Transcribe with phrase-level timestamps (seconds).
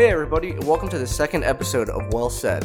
[0.00, 2.62] Hey, everybody, welcome to the second episode of Well Said,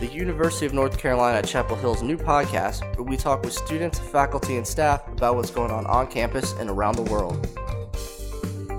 [0.00, 4.00] the University of North Carolina at Chapel Hill's new podcast where we talk with students,
[4.00, 7.46] faculty, and staff about what's going on on campus and around the world.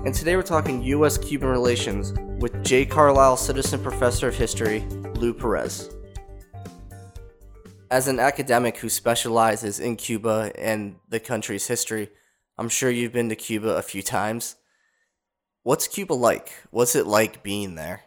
[0.04, 1.16] And today we're talking U.S.
[1.16, 2.84] Cuban relations with J.
[2.84, 4.80] Carlyle Sitterson Professor of History,
[5.14, 5.88] Lou Perez.
[7.90, 12.10] As an academic who specializes in Cuba and the country's history,
[12.58, 14.56] I'm sure you've been to Cuba a few times.
[15.64, 16.52] What's Cuba like?
[16.70, 18.02] What's it like being there?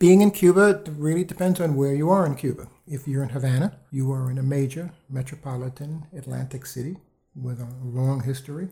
[0.00, 2.66] Being in Cuba really depends on where you are in Cuba.
[2.84, 6.96] If you're in Havana, you are in a major metropolitan Atlantic city
[7.36, 8.70] with a long history,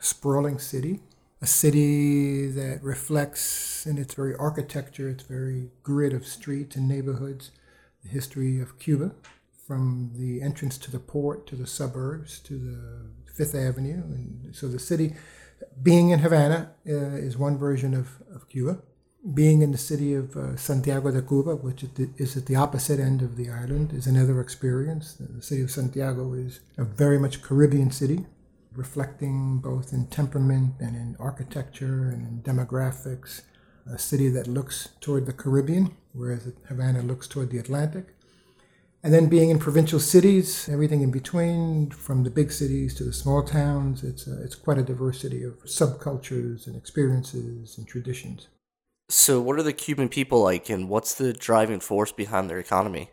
[0.00, 0.98] sprawling city,
[1.40, 7.52] a city that reflects in its very architecture, its very grid of streets and neighborhoods,
[8.02, 9.12] the history of Cuba,
[9.64, 14.02] from the entrance to the port to the suburbs to the Fifth Avenue.
[14.02, 15.14] And so the city
[15.82, 18.82] being in Havana uh, is one version of, of Cuba.
[19.34, 21.84] Being in the city of uh, Santiago de Cuba, which
[22.16, 25.14] is at the opposite end of the island, is another experience.
[25.14, 28.24] The city of Santiago is a very much Caribbean city,
[28.74, 33.42] reflecting both in temperament and in architecture and in demographics.
[33.86, 38.14] A city that looks toward the Caribbean, whereas Havana looks toward the Atlantic.
[39.02, 43.14] And then being in provincial cities, everything in between, from the big cities to the
[43.14, 48.48] small towns, it's, a, it's quite a diversity of subcultures and experiences and traditions.
[49.08, 53.10] So, what are the Cuban people like, and what's the driving force behind their economy?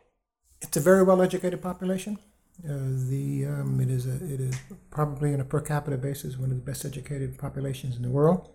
[0.61, 2.19] It's a very well educated population.
[2.63, 2.73] Uh,
[3.09, 4.55] the um, it is a, it is
[4.89, 8.49] probably on a per capita basis one of the best educated populations in the world.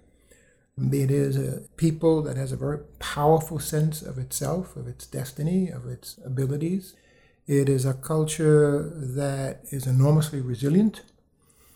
[0.77, 5.69] It is a people that has a very powerful sense of itself, of its destiny,
[5.69, 6.95] of its abilities.
[7.53, 11.03] It is a culture that is enormously resilient.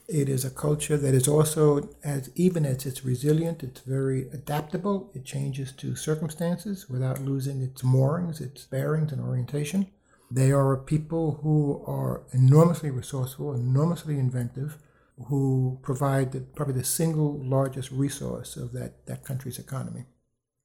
[0.09, 5.11] It is a culture that is also, as even as it's resilient, it's very adaptable.
[5.15, 9.89] It changes to circumstances without losing its moorings, its bearings, and orientation.
[10.31, 14.79] They are a people who are enormously resourceful, enormously inventive,
[15.27, 20.07] who provide the, probably the single largest resource of that, that country's economy.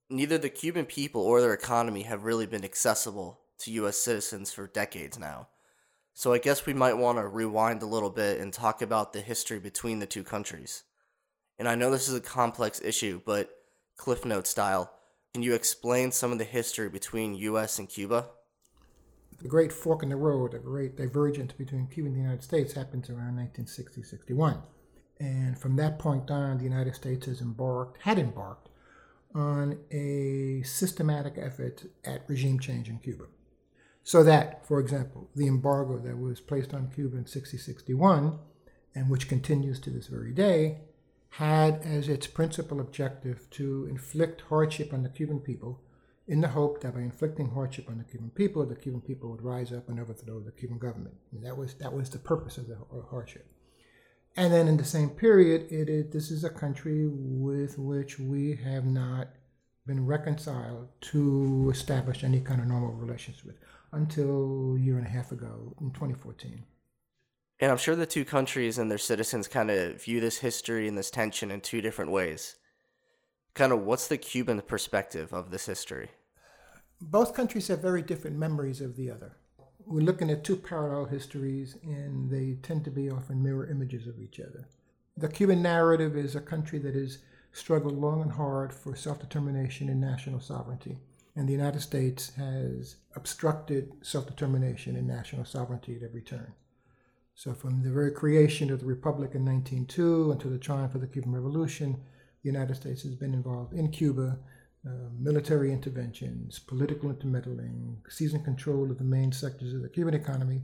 [0.09, 3.97] Neither the Cuban people or their economy have really been accessible to U.S.
[3.97, 5.47] citizens for decades now.
[6.13, 9.21] So I guess we might want to rewind a little bit and talk about the
[9.21, 10.83] history between the two countries.
[11.57, 13.49] And I know this is a complex issue, but
[13.97, 14.91] Cliff Note style,
[15.33, 17.79] can you explain some of the history between U.S.
[17.79, 18.27] and Cuba?
[19.41, 22.73] The great fork in the road, the great divergence between Cuba and the United States
[22.73, 24.61] happens around 1960 61.
[25.19, 28.69] And from that point on, the United States has embarked, had embarked
[29.33, 33.25] on a systematic effort at regime change in Cuba.
[34.03, 38.39] So that, for example, the embargo that was placed on Cuba in 6061,
[38.95, 40.79] and which continues to this very day,
[41.35, 45.81] had as its principal objective to inflict hardship on the Cuban people
[46.27, 49.41] in the hope that by inflicting hardship on the Cuban people, the Cuban people would
[49.41, 51.15] rise up and overthrow the Cuban government.
[51.31, 52.77] And that was that was the purpose of the
[53.09, 53.45] hardship.
[54.35, 58.55] And then in the same period, it is, this is a country with which we
[58.63, 59.29] have not
[59.91, 63.57] been reconciled to establish any kind of normal relations with
[63.91, 66.63] until a year and a half ago in 2014.
[67.59, 70.97] And I'm sure the two countries and their citizens kind of view this history and
[70.97, 72.55] this tension in two different ways.
[73.53, 76.11] Kind of what's the Cuban perspective of this history?
[77.01, 79.33] Both countries have very different memories of the other.
[79.85, 84.21] We're looking at two parallel histories, and they tend to be often mirror images of
[84.21, 84.69] each other.
[85.17, 87.17] The Cuban narrative is a country that has
[87.51, 90.97] struggled long and hard for self determination and national sovereignty
[91.35, 96.53] and the United States has obstructed self determination and national sovereignty at every turn.
[97.35, 101.07] So, from the very creation of the Republic in 1902 until the triumph of the
[101.07, 101.93] Cuban Revolution,
[102.43, 104.39] the United States has been involved in Cuba,
[104.85, 110.63] uh, military interventions, political intermeddling, seizing control of the main sectors of the Cuban economy,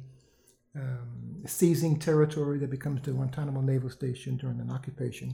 [0.76, 5.34] um, seizing territory that becomes the Guantanamo Naval Station during an occupation.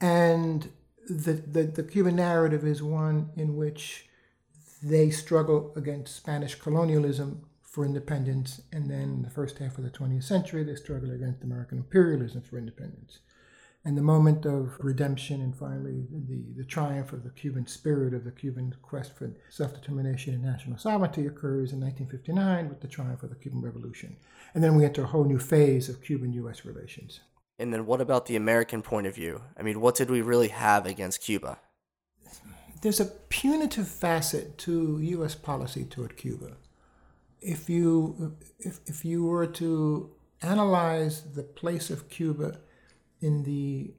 [0.00, 0.70] And
[1.08, 4.06] the, the, the Cuban narrative is one in which
[4.82, 9.90] they struggle against Spanish colonialism for independence, and then in the first half of the
[9.90, 13.20] 20th century, they struggle against American imperialism for independence.
[13.84, 18.24] And the moment of redemption and finally the, the triumph of the Cuban spirit of
[18.24, 23.22] the Cuban quest for self determination and national sovereignty occurs in 1959 with the triumph
[23.22, 24.16] of the Cuban Revolution.
[24.52, 27.20] And then we enter a whole new phase of Cuban US relations.
[27.60, 29.42] And then what about the American point of view?
[29.56, 31.58] I mean, what did we really have against Cuba?
[32.82, 35.34] there's a punitive facet to U.S.
[35.34, 36.56] policy toward Cuba.
[37.40, 40.10] If you if, if you were to
[40.42, 42.58] analyze the place of Cuba
[43.20, 43.92] in the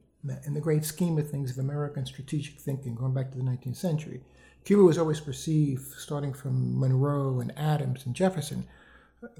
[0.46, 3.78] in the great scheme of things of American strategic thinking, going back to the 19th
[3.78, 4.22] century,
[4.66, 8.68] Cuba was always perceived, starting from Monroe and Adams and Jefferson,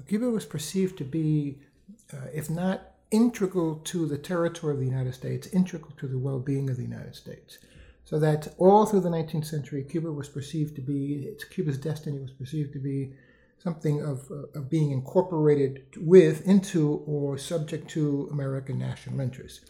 [0.08, 1.58] Cuba was perceived to be,
[2.12, 6.40] uh, if not integral to the territory of the United States, integral to the well
[6.40, 7.58] being of the United States.
[8.04, 12.32] So that all through the 19th century, Cuba was perceived to be, Cuba's destiny was
[12.32, 13.12] perceived to be
[13.62, 19.64] something of, uh, of being incorporated with, into, or subject to American national interests.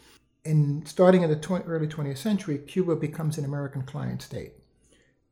[0.45, 4.55] And starting in the 20, early 20th century, Cuba becomes an American client state.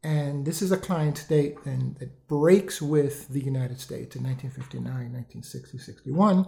[0.02, 4.84] And this is a client state and that breaks with the United States in 1959,
[4.84, 6.46] 1960, 61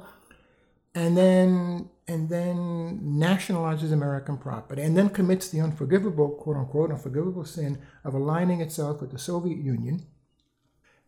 [0.95, 7.45] and then and then nationalizes American property, and then commits the unforgivable, quote unquote, unforgivable
[7.45, 10.05] sin of aligning itself with the Soviet Union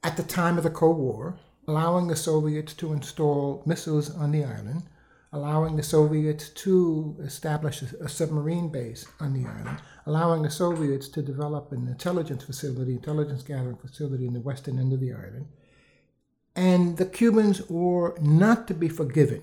[0.02, 4.44] at the time of the Cold War, allowing the Soviets to install missiles on the
[4.44, 4.84] island,
[5.32, 11.22] allowing the Soviets to establish a, submarine base on the island, allowing the Soviets to
[11.22, 15.48] develop an intelligence facility, intelligence gathering facility in the western end of the island.
[16.54, 19.42] And the Cubans were not to be forgiven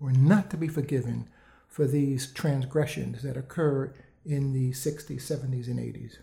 [0.00, 1.28] were not to be forgiven
[1.66, 3.92] for these transgressions that occur
[4.24, 6.18] in the 60s, 70s, and 80s.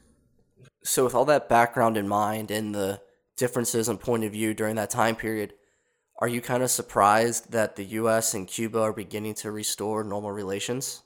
[0.83, 3.01] So, with all that background in mind and the
[3.37, 5.53] differences in point of view during that time period,
[6.19, 8.33] are you kind of surprised that the U.S.
[8.33, 11.03] and Cuba are beginning to restore normal relations?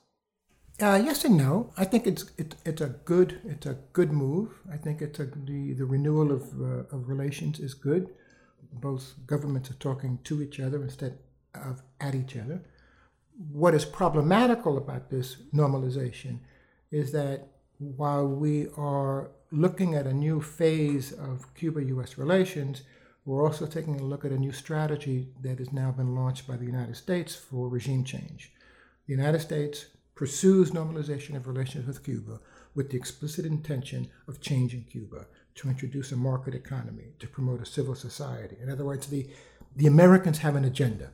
[0.80, 1.72] Uh, yes and no.
[1.76, 4.60] I think it's it, it's a good it's a good move.
[4.72, 8.08] I think it's a the, the renewal of uh, of relations is good.
[8.72, 11.18] Both governments are talking to each other instead
[11.54, 12.62] of, at each other.
[13.52, 16.40] What is problematical about this normalization
[16.90, 17.48] is that
[17.78, 22.82] while we are looking at a new phase of Cuba US relations,
[23.24, 26.56] we're also taking a look at a new strategy that has now been launched by
[26.56, 28.52] the United States for regime change.
[29.06, 32.40] The United States pursues normalization of relations with Cuba
[32.74, 35.26] with the explicit intention of changing Cuba,
[35.56, 38.56] to introduce a market economy, to promote a civil society.
[38.62, 39.28] In other words, the,
[39.76, 41.10] the Americans have an agenda.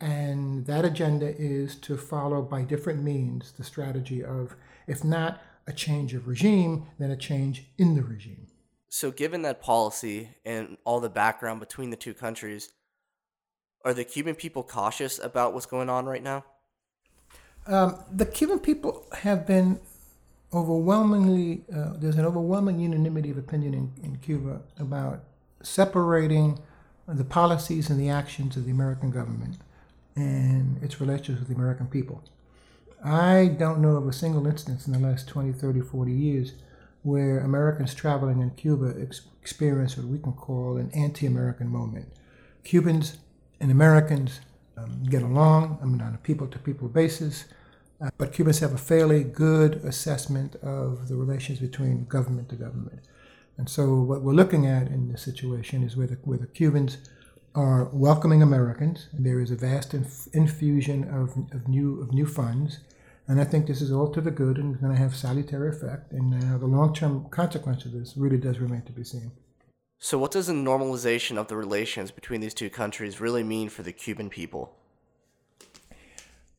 [0.00, 4.54] And that agenda is to follow by different means the strategy of,
[4.86, 8.46] if not a change of regime, then a change in the regime.
[8.88, 12.70] So, given that policy and all the background between the two countries,
[13.84, 16.44] are the Cuban people cautious about what's going on right now?
[17.66, 19.80] Um, the Cuban people have been
[20.52, 25.24] overwhelmingly, uh, there's an overwhelming unanimity of opinion in, in Cuba about
[25.62, 26.58] separating
[27.08, 29.56] the policies and the actions of the American government
[30.16, 32.22] and its relations with the American people.
[33.04, 36.52] I don't know of a single instance in the last 20, 30, 40 years
[37.02, 42.06] where Americans traveling in Cuba ex- experience what we can call an anti American moment.
[42.64, 43.18] Cubans
[43.60, 44.40] and Americans
[44.76, 47.44] um, get along, I mean, on a people to people basis,
[48.00, 53.00] uh, but Cubans have a fairly good assessment of the relations between government to government.
[53.56, 56.98] And so, what we're looking at in this situation is where the, where the Cubans
[57.56, 59.08] are welcoming Americans.
[59.14, 62.80] There is a vast inf- infusion of, of new of new funds,
[63.26, 66.12] and I think this is all to the good and going to have salutary effect.
[66.12, 69.32] And uh, the long term consequence of this really does remain to be seen.
[69.98, 73.82] So, what does the normalization of the relations between these two countries really mean for
[73.82, 74.76] the Cuban people?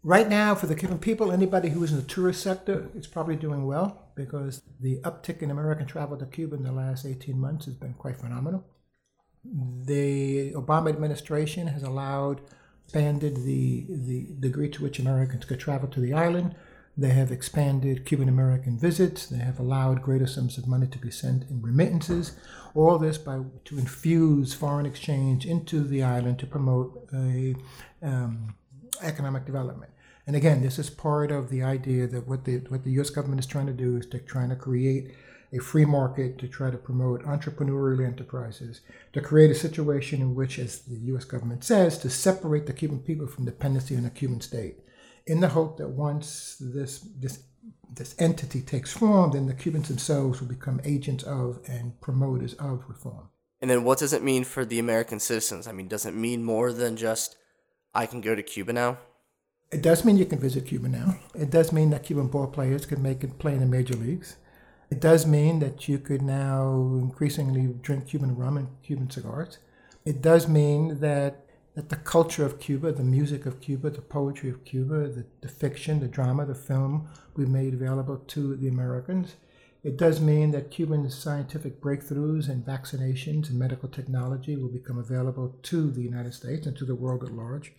[0.01, 3.35] Right now, for the Cuban people, anybody who is in the tourist sector is probably
[3.35, 7.65] doing well because the uptick in American travel to Cuba in the last 18 months
[7.65, 8.65] has been quite phenomenal
[9.53, 12.41] the Obama administration has allowed,
[12.83, 16.55] expanded the, the degree to which Americans could travel to the island.
[16.99, 19.27] They have expanded Cuban American visits.
[19.27, 22.35] They have allowed greater sums of money to be sent in remittances.
[22.73, 27.55] All this by to infuse foreign exchange into the island to promote a
[28.01, 28.55] um,
[29.03, 29.91] economic development.
[30.25, 33.11] And again, this is part of the idea that what the what the U.S.
[33.11, 35.13] government is trying to do is to trying to create
[35.53, 38.81] a free market to try to promote entrepreneurial enterprises,
[39.13, 42.99] to create a situation in which, as the US government says, to separate the Cuban
[42.99, 44.79] people from dependency on a Cuban state,
[45.25, 47.43] in the hope that once this, this,
[47.93, 52.83] this entity takes form, then the Cubans themselves will become agents of and promoters of
[52.87, 53.29] reform.
[53.61, 55.67] And then what does it mean for the American citizens?
[55.67, 57.35] I mean, does it mean more than just
[57.93, 58.99] I can go to Cuba now?
[59.71, 61.17] It does mean you can visit Cuba now.
[61.35, 64.37] It does mean that Cuban ball players can make it play in the major leagues.
[64.89, 69.57] It does mean that you could now increasingly drink Cuban rum and Cuban cigars.
[70.05, 74.49] It does mean that, that the culture of Cuba, the music of Cuba, the poetry
[74.49, 79.35] of Cuba, the, the fiction, the drama, the film be made available to the Americans.
[79.83, 85.55] It does mean that Cuban scientific breakthroughs and vaccinations and medical technology will become available
[85.63, 87.73] to the United States and to the world at large.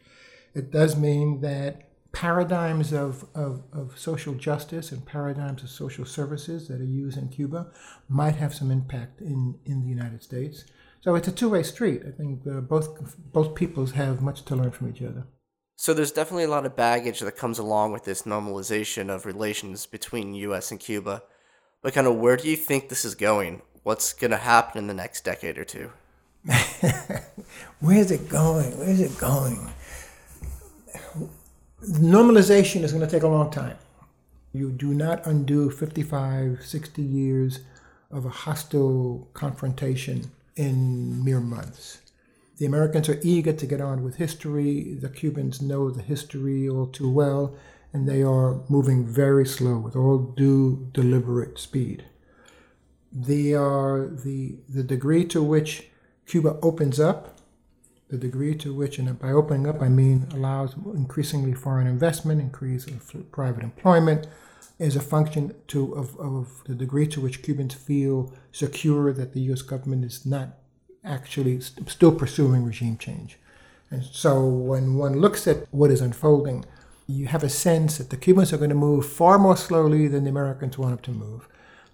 [0.54, 6.68] It does mean that paradigms of, of, of social justice and paradigms of social services
[6.68, 7.70] that are used in Cuba
[8.08, 10.64] might have some impact in, in the United States.
[11.00, 12.02] So it's a two-way street.
[12.06, 15.26] I think uh, both both peoples have much to learn from each other.
[15.76, 19.86] So there's definitely a lot of baggage that comes along with this normalization of relations
[19.86, 20.72] between U.S.
[20.72, 21.22] and Cuba.
[21.82, 23.62] But kind of where do you think this is going?
[23.84, 25.92] What's going to happen in the next decade or two?
[27.80, 28.76] Where's it going?
[28.76, 29.70] Where's it going?
[31.82, 33.76] Normalization is going to take a long time.
[34.52, 37.60] You do not undo 55, 60 years
[38.10, 42.00] of a hostile confrontation in mere months.
[42.56, 44.94] The Americans are eager to get on with history.
[44.94, 47.54] The Cubans know the history all too well,
[47.92, 52.06] and they are moving very slow with all due deliberate speed.
[53.12, 55.90] They are the, the degree to which
[56.26, 57.37] Cuba opens up,
[58.08, 62.86] the degree to which, and by opening up, I mean allows increasingly foreign investment, increase
[62.86, 64.26] of private employment,
[64.78, 69.40] is a function to, of, of the degree to which Cubans feel secure that the
[69.40, 69.62] U.S.
[69.62, 70.58] government is not
[71.04, 73.38] actually st- still pursuing regime change.
[73.90, 76.64] And so when one looks at what is unfolding,
[77.06, 80.24] you have a sense that the Cubans are going to move far more slowly than
[80.24, 81.48] the Americans want them to move.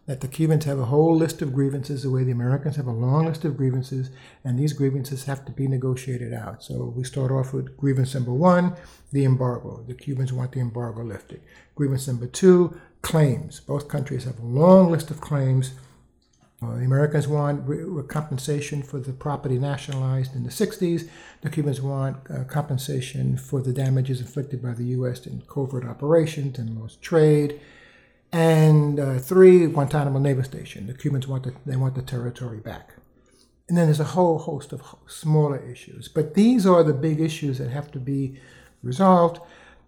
[0.06, 2.92] That the Cubans have a whole list of grievances, the way the Americans have a
[2.92, 4.10] long list of grievances,
[4.44, 6.62] and these grievances have to be negotiated out.
[6.62, 8.76] So we start off with grievance number one,
[9.12, 9.82] the embargo.
[9.86, 11.40] The Cubans want the embargo lifted.
[11.74, 13.60] Grievance number two, claims.
[13.60, 15.72] Both countries have a long list of claims
[16.64, 21.08] uh, the Americans want re- compensation for the property nationalized in the 60s.
[21.42, 25.26] The Cubans want uh, compensation for the damages inflicted by the U.S.
[25.26, 27.60] in covert operations and lost trade.
[28.34, 30.88] And uh, three, Guantanamo Naval Station.
[30.88, 32.94] The Cubans want the, they want the territory back.
[33.68, 36.08] And then there's a whole host of smaller issues.
[36.08, 38.40] But these are the big issues that have to be
[38.82, 39.40] resolved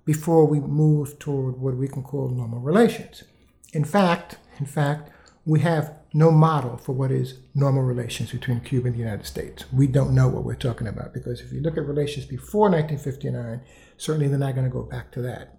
[0.04, 3.24] before we move toward what we can call normal relations.
[3.72, 5.10] In fact, in fact,
[5.44, 9.64] we have no model for what is normal relations between Cuba and the United States.
[9.72, 13.60] We don't know what we're talking about because if you look at relations before 1959,
[13.96, 15.55] certainly they're not going to go back to that.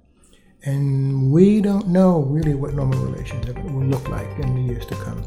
[0.64, 4.96] And we don't know really what normal relations will look like in the years to
[4.96, 5.24] come.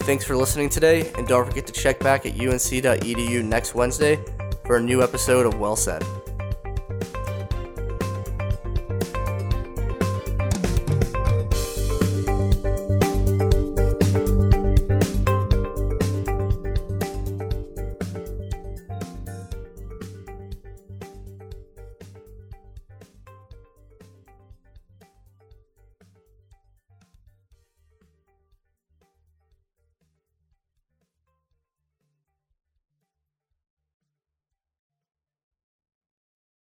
[0.00, 4.18] Thanks for listening today, and don't forget to check back at unc.edu next Wednesday
[4.64, 6.04] for a new episode of Well Said.